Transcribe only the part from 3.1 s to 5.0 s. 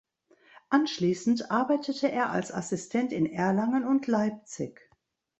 in Erlangen und Leipzig.